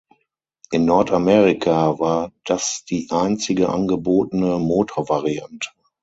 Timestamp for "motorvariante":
4.57-5.69